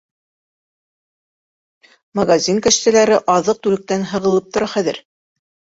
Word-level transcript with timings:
Магазин 2.21 2.63
кәштәләре 2.67 3.21
аҙыҡ-түлектән 3.39 4.11
һығылып 4.15 4.53
тора 4.59 4.77
хәҙер. 4.79 5.05